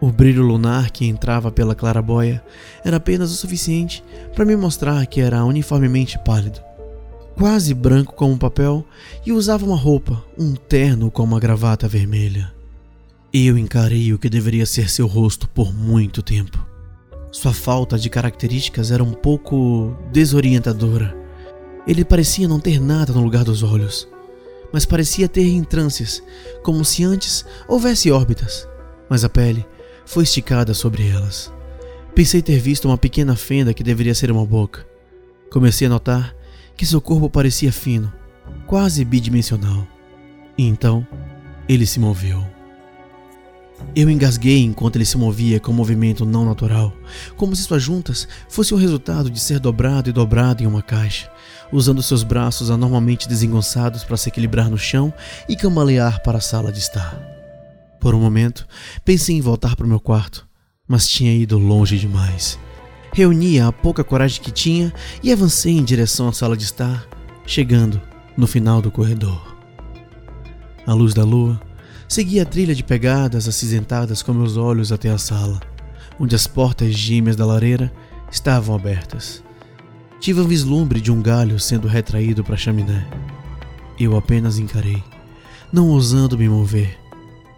O 0.00 0.10
brilho 0.10 0.42
lunar 0.42 0.90
que 0.90 1.06
entrava 1.06 1.52
pela 1.52 1.76
clarabóia 1.76 2.44
era 2.84 2.96
apenas 2.96 3.30
o 3.30 3.36
suficiente 3.36 4.02
para 4.34 4.44
me 4.44 4.56
mostrar 4.56 5.06
que 5.06 5.20
era 5.20 5.44
uniformemente 5.44 6.18
pálido, 6.24 6.60
quase 7.36 7.72
branco 7.72 8.12
como 8.16 8.36
papel 8.36 8.84
e 9.24 9.30
usava 9.30 9.64
uma 9.64 9.76
roupa, 9.76 10.24
um 10.36 10.56
terno 10.56 11.08
com 11.08 11.22
uma 11.22 11.38
gravata 11.38 11.86
vermelha. 11.86 12.52
Eu 13.36 13.58
encarei 13.58 14.12
o 14.12 14.18
que 14.18 14.30
deveria 14.30 14.64
ser 14.64 14.88
seu 14.88 15.08
rosto 15.08 15.48
por 15.48 15.74
muito 15.74 16.22
tempo. 16.22 16.64
Sua 17.32 17.52
falta 17.52 17.98
de 17.98 18.08
características 18.08 18.92
era 18.92 19.02
um 19.02 19.12
pouco 19.12 19.92
desorientadora. 20.12 21.12
Ele 21.84 22.04
parecia 22.04 22.46
não 22.46 22.60
ter 22.60 22.80
nada 22.80 23.12
no 23.12 23.24
lugar 23.24 23.42
dos 23.42 23.64
olhos, 23.64 24.06
mas 24.72 24.86
parecia 24.86 25.28
ter 25.28 25.48
entrâncias, 25.48 26.22
como 26.62 26.84
se 26.84 27.02
antes 27.02 27.44
houvesse 27.66 28.08
órbitas, 28.08 28.68
mas 29.10 29.24
a 29.24 29.28
pele 29.28 29.66
foi 30.06 30.22
esticada 30.22 30.72
sobre 30.72 31.08
elas. 31.08 31.52
Pensei 32.14 32.40
ter 32.40 32.60
visto 32.60 32.84
uma 32.84 32.96
pequena 32.96 33.34
fenda 33.34 33.74
que 33.74 33.82
deveria 33.82 34.14
ser 34.14 34.30
uma 34.30 34.46
boca. 34.46 34.86
Comecei 35.50 35.88
a 35.88 35.90
notar 35.90 36.36
que 36.76 36.86
seu 36.86 37.00
corpo 37.00 37.28
parecia 37.28 37.72
fino, 37.72 38.12
quase 38.64 39.04
bidimensional. 39.04 39.84
E 40.56 40.64
então 40.68 41.04
ele 41.68 41.84
se 41.84 41.98
moveu. 41.98 42.53
Eu 43.96 44.10
engasguei 44.10 44.60
enquanto 44.62 44.96
ele 44.96 45.04
se 45.04 45.16
movia 45.16 45.60
com 45.60 45.70
um 45.70 45.74
movimento 45.74 46.24
não 46.24 46.44
natural, 46.44 46.92
como 47.36 47.54
se 47.54 47.62
suas 47.62 47.82
juntas 47.82 48.26
fossem 48.48 48.76
o 48.76 48.80
resultado 48.80 49.30
de 49.30 49.38
ser 49.38 49.60
dobrado 49.60 50.10
e 50.10 50.12
dobrado 50.12 50.62
em 50.62 50.66
uma 50.66 50.82
caixa, 50.82 51.30
usando 51.72 52.02
seus 52.02 52.22
braços 52.22 52.70
anormalmente 52.70 53.28
desengonçados 53.28 54.02
para 54.02 54.16
se 54.16 54.28
equilibrar 54.28 54.68
no 54.68 54.78
chão 54.78 55.12
e 55.48 55.56
cambalear 55.56 56.22
para 56.22 56.38
a 56.38 56.40
sala 56.40 56.72
de 56.72 56.80
estar. 56.80 57.20
Por 58.00 58.14
um 58.14 58.20
momento, 58.20 58.66
pensei 59.04 59.36
em 59.36 59.40
voltar 59.40 59.76
para 59.76 59.86
o 59.86 59.88
meu 59.88 60.00
quarto, 60.00 60.46
mas 60.86 61.08
tinha 61.08 61.34
ido 61.34 61.56
longe 61.56 61.98
demais. 61.98 62.58
Reuni 63.12 63.60
a 63.60 63.70
pouca 63.70 64.02
coragem 64.02 64.42
que 64.42 64.50
tinha 64.50 64.92
e 65.22 65.32
avancei 65.32 65.72
em 65.72 65.84
direção 65.84 66.28
à 66.28 66.32
sala 66.32 66.56
de 66.56 66.64
estar, 66.64 67.06
chegando 67.46 68.00
no 68.36 68.46
final 68.46 68.82
do 68.82 68.90
corredor. 68.90 69.56
A 70.84 70.92
luz 70.92 71.14
da 71.14 71.22
lua 71.22 71.60
Segui 72.08 72.38
a 72.38 72.44
trilha 72.44 72.74
de 72.74 72.84
pegadas 72.84 73.48
acinzentadas 73.48 74.22
com 74.22 74.32
meus 74.32 74.56
olhos 74.56 74.92
até 74.92 75.10
a 75.10 75.18
sala, 75.18 75.60
onde 76.18 76.34
as 76.34 76.46
portas 76.46 76.94
gêmeas 76.94 77.36
da 77.36 77.46
lareira 77.46 77.92
estavam 78.30 78.74
abertas. 78.74 79.42
Tive 80.20 80.40
um 80.40 80.46
vislumbre 80.46 81.00
de 81.00 81.10
um 81.10 81.20
galho 81.20 81.58
sendo 81.58 81.88
retraído 81.88 82.44
para 82.44 82.54
a 82.54 82.58
chaminé. 82.58 83.06
Eu 83.98 84.16
apenas 84.16 84.58
encarei, 84.58 85.02
não 85.72 85.88
ousando 85.88 86.38
me 86.38 86.48
mover, 86.48 86.98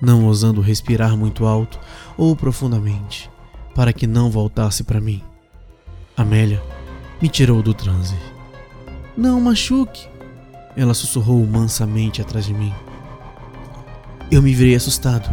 não 0.00 0.24
ousando 0.24 0.60
respirar 0.60 1.16
muito 1.16 1.46
alto 1.46 1.78
ou 2.16 2.34
profundamente, 2.36 3.30
para 3.74 3.92
que 3.92 4.06
não 4.06 4.30
voltasse 4.30 4.84
para 4.84 5.00
mim. 5.00 5.22
Amélia 6.16 6.62
me 7.20 7.28
tirou 7.28 7.62
do 7.62 7.74
transe. 7.74 8.16
Não 9.16 9.40
machuque, 9.40 10.08
ela 10.76 10.92
sussurrou 10.92 11.46
mansamente 11.46 12.20
atrás 12.20 12.46
de 12.46 12.54
mim. 12.54 12.72
Eu 14.30 14.42
me 14.42 14.54
virei 14.54 14.74
assustado, 14.74 15.28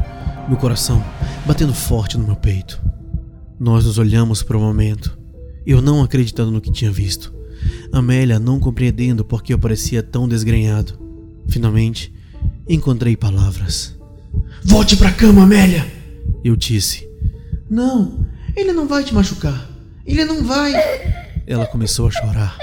meu 0.47 0.57
coração 0.57 1.03
batendo 1.45 1.73
forte 1.73 2.17
no 2.17 2.25
meu 2.25 2.35
peito. 2.35 2.81
Nós 3.59 3.85
nos 3.85 3.97
olhamos 3.97 4.41
por 4.41 4.55
um 4.55 4.61
momento, 4.61 5.17
eu 5.65 5.81
não 5.81 6.01
acreditando 6.01 6.51
no 6.51 6.61
que 6.61 6.71
tinha 6.71 6.91
visto. 6.91 7.33
Amélia 7.91 8.39
não 8.39 8.59
compreendendo 8.59 9.23
por 9.23 9.43
que 9.43 9.53
eu 9.53 9.59
parecia 9.59 10.01
tão 10.01 10.27
desgrenhado. 10.27 10.99
Finalmente, 11.47 12.13
encontrei 12.67 13.15
palavras. 13.15 13.95
Volte 14.63 14.97
para 14.97 15.09
a 15.09 15.13
cama, 15.13 15.43
Amélia! 15.43 15.85
Eu 16.43 16.55
disse. 16.55 17.07
Não, 17.69 18.25
ele 18.55 18.73
não 18.73 18.87
vai 18.87 19.03
te 19.03 19.13
machucar. 19.13 19.69
Ele 20.05 20.25
não 20.25 20.43
vai. 20.43 20.73
Ela 21.45 21.65
começou 21.65 22.07
a 22.07 22.11
chorar. 22.11 22.57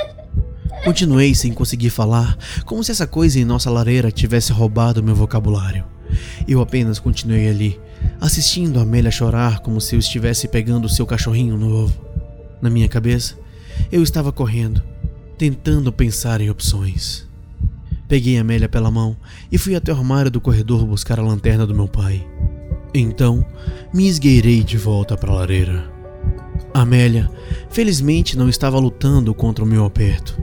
Continuei 0.85 1.35
sem 1.35 1.53
conseguir 1.53 1.91
falar, 1.91 2.39
como 2.65 2.83
se 2.83 2.91
essa 2.91 3.07
coisa 3.07 3.39
em 3.39 3.45
nossa 3.45 3.71
lareira 3.71 4.11
tivesse 4.11 4.53
roubado 4.53 5.03
meu 5.03 5.15
vocabulário. 5.15 5.85
Eu 6.47 6.61
apenas 6.61 6.99
continuei 6.99 7.49
ali, 7.49 7.81
assistindo 8.21 8.79
a 8.79 8.83
Amélia 8.83 9.11
chorar 9.11 9.61
como 9.61 9.81
se 9.81 9.95
eu 9.95 9.99
estivesse 9.99 10.49
pegando 10.49 10.89
seu 10.89 11.07
cachorrinho 11.07 11.57
novo. 11.57 11.93
Na 12.61 12.71
minha 12.71 12.89
cabeça, 12.89 13.37
eu 13.91 14.03
estava 14.03 14.33
correndo, 14.33 14.83
tentando 15.39 15.93
pensar 15.93 16.41
em 16.41 16.51
opções. 16.51 17.27
Peguei 18.07 18.39
Amélia 18.39 18.69
pela 18.69 18.91
mão 18.91 19.17
e 19.53 19.57
fui 19.57 19.75
até 19.75 19.93
o 19.93 19.97
armário 19.97 20.31
do 20.31 20.41
corredor 20.41 20.85
buscar 20.85 21.21
a 21.21 21.23
lanterna 21.23 21.67
do 21.67 21.75
meu 21.75 21.87
pai. 21.87 22.27
Então, 22.93 23.47
me 23.95 24.09
esgueirei 24.09 24.65
de 24.65 24.77
volta 24.77 25.17
para 25.17 25.31
a 25.31 25.37
lareira. 25.37 25.91
Amélia, 26.75 27.31
felizmente, 27.71 28.37
não 28.37 28.49
estava 28.49 28.79
lutando 28.79 29.33
contra 29.33 29.65
o 29.65 29.67
meu 29.67 29.85
aperto. 29.85 30.41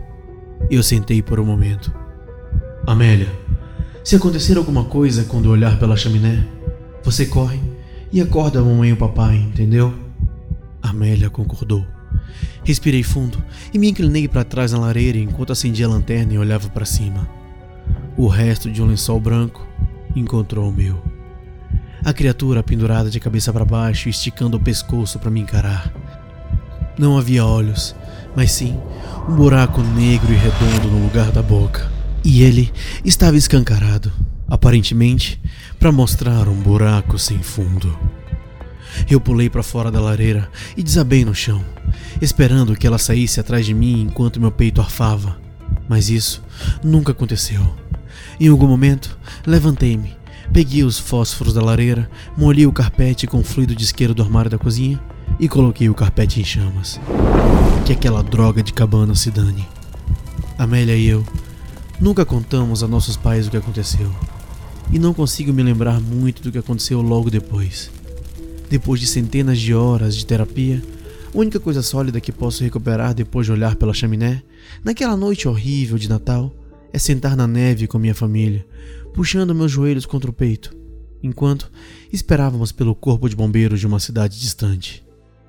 Eu 0.69 0.81
sentei 0.81 1.21
por 1.21 1.39
um 1.39 1.45
momento. 1.45 1.93
Amélia, 2.86 3.29
se 4.07 4.15
acontecer 4.15 4.57
alguma 4.57 4.85
coisa 4.85 5.25
quando 5.25 5.49
olhar 5.49 5.77
pela 5.77 5.97
chaminé, 5.97 6.47
você 7.03 7.25
corre 7.25 7.59
e 8.09 8.21
acorda 8.21 8.57
a 8.57 8.63
mamãe 8.63 8.91
e 8.91 8.93
o 8.93 8.95
papai, 8.95 9.35
entendeu? 9.35 9.93
Amélia 10.81 11.29
concordou. 11.29 11.85
Respirei 12.63 13.03
fundo 13.03 13.43
e 13.73 13.77
me 13.77 13.89
inclinei 13.89 14.25
para 14.25 14.45
trás 14.45 14.71
na 14.71 14.79
lareira 14.79 15.17
enquanto 15.17 15.51
acendia 15.51 15.87
a 15.87 15.89
lanterna 15.89 16.31
e 16.31 16.37
olhava 16.37 16.69
para 16.69 16.85
cima. 16.85 17.27
O 18.15 18.27
resto 18.27 18.71
de 18.71 18.81
um 18.81 18.85
lençol 18.85 19.19
branco 19.19 19.67
encontrou 20.15 20.69
o 20.69 20.73
meu. 20.73 21.03
A 22.01 22.13
criatura 22.13 22.63
pendurada 22.63 23.09
de 23.09 23.19
cabeça 23.19 23.51
para 23.51 23.65
baixo, 23.65 24.07
esticando 24.07 24.55
o 24.55 24.63
pescoço 24.63 25.19
para 25.19 25.29
me 25.29 25.41
encarar. 25.41 25.91
Não 26.97 27.17
havia 27.17 27.43
olhos, 27.43 27.93
mas 28.33 28.53
sim 28.53 28.79
um 29.27 29.35
buraco 29.35 29.81
negro 29.81 30.31
e 30.31 30.37
redondo 30.37 30.87
no 30.87 31.03
lugar 31.03 31.29
da 31.29 31.41
boca. 31.41 31.97
E 32.24 32.41
ele 32.43 32.71
estava 33.05 33.38
escancarado, 33.38 34.12
aparentemente 34.47 35.41
para 35.79 35.91
mostrar 35.91 36.47
um 36.47 36.55
buraco 36.55 37.17
sem 37.17 37.39
fundo. 37.39 37.97
Eu 39.09 39.21
pulei 39.21 39.50
para 39.50 39.62
fora 39.62 39.91
da 39.91 40.01
lareira 40.01 40.50
e 40.75 40.81
desabei 40.81 41.24
no 41.24 41.36
chão, 41.36 41.63
esperando 42.21 42.75
que 42.75 42.88
ela 42.88 42.97
saísse 42.97 43.39
atrás 43.39 43.65
de 43.65 43.74
mim 43.74 44.01
enquanto 44.01 44.39
meu 44.39 44.51
peito 44.51 44.81
arfava. 44.81 45.38
Mas 45.88 46.09
isso 46.09 46.43
nunca 46.83 47.12
aconteceu. 47.12 47.62
Em 48.39 48.47
algum 48.47 48.67
momento, 48.67 49.17
levantei-me, 49.45 50.15
peguei 50.51 50.83
os 50.83 50.97
fósforos 50.97 51.53
da 51.53 51.62
lareira, 51.62 52.09
molhei 52.36 52.65
o 52.65 52.74
carpete 52.74 53.27
com 53.27 53.39
o 53.39 53.43
fluido 53.43 53.75
de 53.75 53.83
isqueiro 53.83 54.13
do 54.13 54.24
armário 54.24 54.50
da 54.50 54.57
cozinha 54.57 55.00
e 55.39 55.47
coloquei 55.47 55.89
o 55.89 55.93
carpete 55.93 56.39
em 56.39 56.43
chamas. 56.43 57.00
Que 57.86 57.93
aquela 57.93 58.24
droga 58.24 58.63
de 58.63 58.74
cabana 58.74 59.15
se 59.15 59.29
dane. 59.29 59.67
Amélia 60.57 60.95
e 60.95 61.07
eu 61.07 61.24
nunca 62.00 62.25
contamos 62.25 62.84
a 62.84 62.88
nossos 62.88 63.18
pais 63.18 63.48
o 63.48 63.51
que 63.51 63.58
aconteceu. 63.58 64.12
E 64.92 65.00
não 65.00 65.13
consigo 65.13 65.51
me 65.51 65.63
lembrar 65.63 66.00
muito 66.00 66.42
do 66.42 66.51
que 66.51 66.58
aconteceu 66.58 67.01
logo 67.01 67.30
depois. 67.30 67.92
Depois 68.70 69.00
de 69.00 69.08
centenas 69.08 69.60
de 69.60 69.74
horas 69.74 70.16
de 70.16 70.25
terapia, 70.25 70.82
a 71.34 71.38
única 71.38 71.60
coisa 71.60 71.82
sólida 71.82 72.22
que 72.22 72.32
posso 72.32 72.63
recuperar 72.63 73.13
depois 73.13 73.46
de 73.46 73.51
olhar 73.51 73.75
pela 73.75 73.94
chaminé, 73.94 74.44
naquela 74.84 75.18
noite 75.18 75.48
horrível 75.48 75.98
de 75.98 76.10
Natal, 76.10 76.54
é 76.94 77.00
sentar 77.00 77.36
na 77.36 77.48
neve 77.48 77.88
com 77.88 78.00
minha 78.00 78.16
família, 78.16 78.66
puxando 79.13 79.54
meus 79.54 79.72
joelhos 79.72 80.06
contra 80.06 80.30
o 80.30 80.34
peito, 80.34 80.75
enquanto 81.22 81.72
esperávamos 82.12 82.72
pelo 82.72 82.96
corpo 82.96 83.27
de 83.27 83.36
bombeiros 83.36 83.80
de 83.80 83.88
uma 83.88 84.00
cidade 84.00 84.39
distante. 84.39 85.06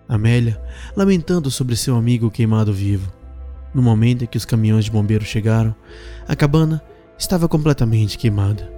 Amélia 0.09 0.61
lamentando 0.97 1.51
sobre 1.51 1.77
seu 1.77 1.95
amigo 1.95 2.31
queimado 2.31 2.73
vivo. 2.73 3.18
No 3.75 3.83
momento 3.83 4.25
em 4.25 4.27
que 4.27 4.37
os 4.37 4.45
caminhões 4.45 4.87
de 4.87 4.91
bombeiros 4.91 5.29
chegaram, 5.29 5.75
a 6.27 6.35
cabana 6.35 6.83
estava 7.19 7.49
completamente 7.49 8.17
queimada. 8.17 8.71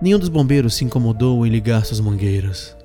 Nenhum 0.00 0.18
dos 0.18 0.28
bombeiros 0.28 0.74
se 0.74 0.84
incomodou 0.84 1.46
em 1.46 1.50
ligar 1.50 1.84
suas 1.84 2.00
mangueiras. 2.00 2.76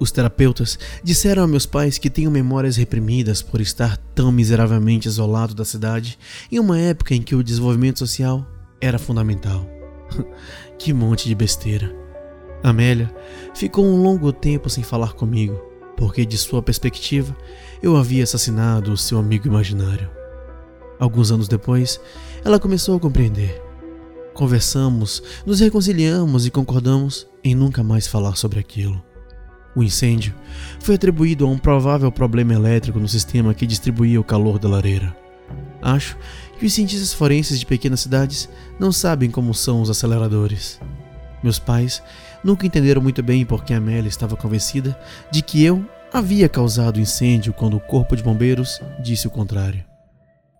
Os 0.00 0.10
terapeutas 0.10 0.78
disseram 1.02 1.44
a 1.44 1.46
meus 1.46 1.66
pais 1.66 1.98
que 1.98 2.10
tenho 2.10 2.30
memórias 2.30 2.76
reprimidas 2.76 3.42
por 3.42 3.60
estar 3.60 3.96
tão 4.14 4.32
miseravelmente 4.32 5.08
isolado 5.08 5.54
da 5.54 5.64
cidade 5.64 6.18
em 6.50 6.58
uma 6.58 6.78
época 6.78 7.14
em 7.14 7.22
que 7.22 7.34
o 7.34 7.44
desenvolvimento 7.44 8.00
social 8.00 8.46
era 8.80 8.98
fundamental. 8.98 9.66
que 10.78 10.92
monte 10.92 11.28
de 11.28 11.34
besteira. 11.34 11.94
Amélia 12.62 13.14
ficou 13.54 13.84
um 13.84 14.02
longo 14.02 14.32
tempo 14.32 14.70
sem 14.70 14.82
falar 14.82 15.12
comigo, 15.12 15.54
porque, 15.96 16.24
de 16.24 16.38
sua 16.38 16.62
perspectiva, 16.62 17.36
eu 17.82 17.96
havia 17.96 18.24
assassinado 18.24 18.92
o 18.92 18.96
seu 18.96 19.18
amigo 19.18 19.46
imaginário. 19.46 20.10
Alguns 20.98 21.30
anos 21.30 21.48
depois, 21.48 22.00
ela 22.44 22.58
começou 22.58 22.96
a 22.96 23.00
compreender. 23.00 23.62
Conversamos, 24.32 25.22
nos 25.46 25.60
reconciliamos 25.60 26.46
e 26.46 26.50
concordamos 26.50 27.26
em 27.42 27.54
nunca 27.54 27.82
mais 27.82 28.06
falar 28.06 28.36
sobre 28.36 28.58
aquilo. 28.58 29.02
O 29.76 29.82
incêndio 29.82 30.34
foi 30.80 30.94
atribuído 30.94 31.44
a 31.44 31.48
um 31.48 31.58
provável 31.58 32.10
problema 32.10 32.54
elétrico 32.54 33.00
no 33.00 33.08
sistema 33.08 33.54
que 33.54 33.66
distribuía 33.66 34.20
o 34.20 34.24
calor 34.24 34.58
da 34.58 34.68
lareira. 34.68 35.16
Acho 35.82 36.16
que 36.58 36.66
os 36.66 36.72
cientistas 36.72 37.12
forenses 37.12 37.58
de 37.58 37.66
pequenas 37.66 38.00
cidades 38.00 38.48
não 38.78 38.90
sabem 38.90 39.30
como 39.30 39.52
são 39.52 39.82
os 39.82 39.90
aceleradores. 39.90 40.80
Meus 41.42 41.58
pais 41.58 42.02
nunca 42.42 42.66
entenderam 42.66 43.02
muito 43.02 43.22
bem 43.22 43.44
por 43.44 43.64
que 43.64 43.74
Amélia 43.74 44.08
estava 44.08 44.36
convencida 44.36 44.98
de 45.30 45.42
que 45.42 45.62
eu 45.62 45.84
havia 46.12 46.48
causado 46.48 46.96
o 46.96 47.00
incêndio 47.00 47.52
quando 47.52 47.76
o 47.76 47.80
corpo 47.80 48.16
de 48.16 48.22
bombeiros 48.22 48.80
disse 49.02 49.26
o 49.26 49.30
contrário. 49.30 49.84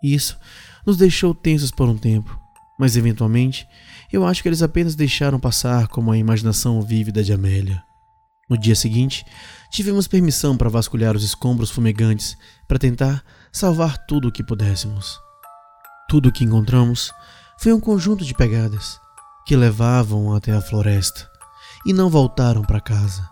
Isso 0.04 0.38
nos 0.84 0.98
deixou 0.98 1.34
tensos 1.34 1.70
por 1.70 1.88
um 1.88 1.96
tempo, 1.96 2.38
mas 2.78 2.94
eventualmente 2.94 3.66
eu 4.12 4.26
acho 4.26 4.42
que 4.42 4.48
eles 4.50 4.60
apenas 4.60 4.94
deixaram 4.94 5.40
passar 5.40 5.88
como 5.88 6.12
a 6.12 6.18
imaginação 6.18 6.82
vívida 6.82 7.24
de 7.24 7.32
Amélia. 7.32 7.82
No 8.50 8.58
dia 8.58 8.74
seguinte, 8.74 9.24
tivemos 9.70 10.06
permissão 10.06 10.58
para 10.58 10.68
vasculhar 10.68 11.16
os 11.16 11.24
escombros 11.24 11.70
fumegantes 11.70 12.36
para 12.68 12.78
tentar 12.78 13.24
salvar 13.50 13.96
tudo 14.06 14.28
o 14.28 14.32
que 14.32 14.44
pudéssemos. 14.44 15.18
Tudo 16.06 16.28
o 16.28 16.32
que 16.32 16.44
encontramos 16.44 17.10
foi 17.58 17.72
um 17.72 17.80
conjunto 17.80 18.26
de 18.26 18.34
pegadas 18.34 19.00
que 19.46 19.56
levavam 19.56 20.34
até 20.34 20.52
a 20.52 20.60
floresta 20.60 21.26
e 21.86 21.94
não 21.94 22.10
voltaram 22.10 22.60
para 22.60 22.78
casa. 22.78 23.26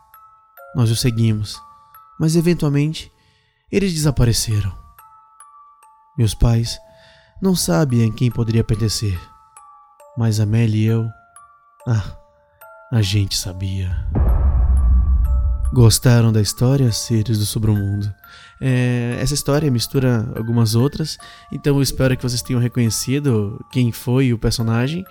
Nós 0.74 0.90
os 0.90 1.00
seguimos, 1.00 1.61
mas 2.18 2.35
eventualmente 2.35 3.12
eles 3.70 3.92
desapareceram. 3.92 4.82
Meus 6.16 6.35
pais 6.35 6.79
não 7.40 7.57
sabem 7.57 8.09
a 8.09 8.12
quem 8.12 8.31
poderia 8.31 8.62
pertencer, 8.62 9.18
mas 10.16 10.40
Amélia 10.40 10.77
e 10.77 10.85
eu, 10.85 11.09
ah, 11.88 12.16
a 12.92 13.01
gente 13.01 13.37
sabia. 13.37 13.90
Gostaram 15.72 16.31
da 16.31 16.42
história, 16.42 16.92
seres 16.92 17.38
do 17.38 17.46
sobremundo? 17.46 18.12
É, 18.61 19.16
essa 19.18 19.33
história 19.33 19.70
mistura 19.70 20.31
algumas 20.37 20.75
outras, 20.75 21.16
então 21.51 21.77
eu 21.77 21.83
espero 21.83 22.14
que 22.14 22.22
vocês 22.22 22.42
tenham 22.42 22.61
reconhecido 22.61 23.59
quem 23.72 23.90
foi 23.90 24.35
o 24.35 24.38
personagem. 24.38 25.03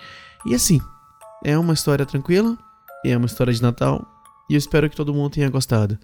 E 0.45 0.53
assim, 0.53 0.79
é 1.43 1.57
uma 1.57 1.73
história 1.73 2.05
tranquila, 2.05 2.55
é 3.03 3.17
uma 3.17 3.25
história 3.25 3.51
de 3.51 3.61
Natal, 3.61 4.07
e 4.51 4.53
eu 4.53 4.57
espero 4.57 4.89
que 4.89 4.97
todo 4.97 5.13
mundo 5.13 5.31
tenha 5.31 5.49
gostado. 5.49 5.97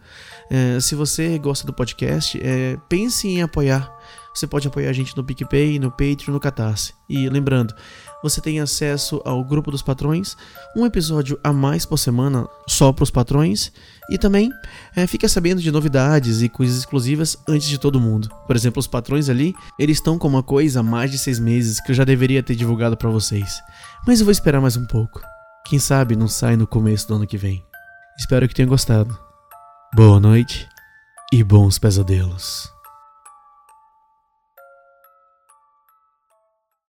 É, 0.49 0.79
se 0.79 0.95
você 0.95 1.37
gosta 1.37 1.67
do 1.67 1.73
podcast, 1.73 2.39
é, 2.41 2.77
pense 2.87 3.27
em 3.27 3.41
apoiar. 3.41 3.93
Você 4.33 4.47
pode 4.47 4.65
apoiar 4.65 4.89
a 4.89 4.93
gente 4.93 5.17
no 5.17 5.23
PicPay, 5.23 5.77
no 5.77 5.91
Patreon, 5.91 6.31
no 6.31 6.39
Catarse. 6.39 6.93
E 7.09 7.27
lembrando, 7.27 7.75
você 8.23 8.39
tem 8.39 8.61
acesso 8.61 9.21
ao 9.25 9.43
grupo 9.43 9.69
dos 9.69 9.81
patrões, 9.81 10.37
um 10.77 10.85
episódio 10.85 11.37
a 11.43 11.51
mais 11.51 11.85
por 11.85 11.97
semana 11.97 12.47
só 12.69 12.93
para 12.93 13.03
os 13.03 13.11
patrões, 13.11 13.69
e 14.09 14.17
também 14.17 14.49
é, 14.95 15.05
fica 15.05 15.27
sabendo 15.27 15.61
de 15.61 15.69
novidades 15.69 16.41
e 16.41 16.47
coisas 16.47 16.77
exclusivas 16.77 17.37
antes 17.49 17.67
de 17.67 17.77
todo 17.77 17.99
mundo. 17.99 18.29
Por 18.47 18.55
exemplo, 18.55 18.79
os 18.79 18.87
patrões 18.87 19.27
ali, 19.27 19.53
eles 19.77 19.97
estão 19.97 20.17
com 20.17 20.29
uma 20.29 20.43
coisa 20.43 20.79
há 20.79 20.83
mais 20.83 21.11
de 21.11 21.17
seis 21.17 21.37
meses 21.37 21.81
que 21.81 21.91
eu 21.91 21.95
já 21.95 22.05
deveria 22.05 22.41
ter 22.41 22.55
divulgado 22.55 22.95
para 22.95 23.09
vocês. 23.09 23.61
Mas 24.07 24.21
eu 24.21 24.25
vou 24.25 24.31
esperar 24.31 24.61
mais 24.61 24.77
um 24.77 24.85
pouco. 24.85 25.21
Quem 25.65 25.79
sabe 25.79 26.15
não 26.15 26.29
sai 26.29 26.55
no 26.55 26.65
começo 26.65 27.09
do 27.09 27.15
ano 27.15 27.27
que 27.27 27.37
vem. 27.37 27.67
Espero 28.17 28.47
que 28.47 28.55
tenham 28.55 28.69
gostado. 28.69 29.17
Boa 29.95 30.19
noite 30.19 30.67
e 31.31 31.43
bons 31.43 31.77
pesadelos. 31.77 32.76